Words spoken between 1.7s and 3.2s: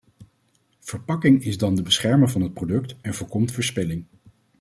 de beschermer van het product en